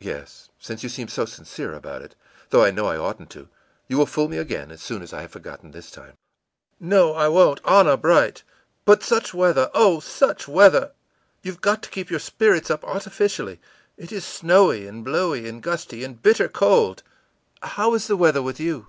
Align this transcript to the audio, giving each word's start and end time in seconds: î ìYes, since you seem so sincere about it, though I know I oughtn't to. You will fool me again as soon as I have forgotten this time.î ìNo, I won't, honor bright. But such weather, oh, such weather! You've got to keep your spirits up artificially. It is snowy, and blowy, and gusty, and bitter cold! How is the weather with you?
î 0.00 0.04
ìYes, 0.10 0.48
since 0.58 0.82
you 0.82 0.88
seem 0.88 1.06
so 1.06 1.24
sincere 1.24 1.74
about 1.74 2.02
it, 2.02 2.16
though 2.50 2.64
I 2.64 2.72
know 2.72 2.86
I 2.86 2.96
oughtn't 2.96 3.30
to. 3.30 3.48
You 3.86 3.96
will 3.98 4.04
fool 4.06 4.26
me 4.28 4.36
again 4.36 4.72
as 4.72 4.82
soon 4.82 5.00
as 5.00 5.12
I 5.12 5.20
have 5.20 5.30
forgotten 5.30 5.70
this 5.70 5.92
time.î 5.92 6.14
ìNo, 6.84 7.16
I 7.16 7.28
won't, 7.28 7.60
honor 7.64 7.96
bright. 7.96 8.42
But 8.84 9.04
such 9.04 9.32
weather, 9.32 9.70
oh, 9.72 10.00
such 10.00 10.48
weather! 10.48 10.90
You've 11.42 11.60
got 11.60 11.84
to 11.84 11.90
keep 11.90 12.10
your 12.10 12.18
spirits 12.18 12.68
up 12.68 12.82
artificially. 12.84 13.60
It 13.96 14.10
is 14.10 14.24
snowy, 14.24 14.88
and 14.88 15.04
blowy, 15.04 15.48
and 15.48 15.62
gusty, 15.62 16.02
and 16.02 16.20
bitter 16.20 16.48
cold! 16.48 17.04
How 17.62 17.94
is 17.94 18.08
the 18.08 18.16
weather 18.16 18.42
with 18.42 18.58
you? 18.58 18.88